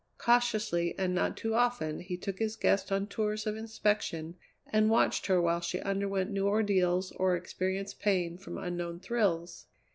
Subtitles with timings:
[0.17, 4.35] Cautiously, and not too often, he took his guest on tours of inspection
[4.65, 9.67] and watched her while she underwent new ordeals or experienced pain from unknown thrills.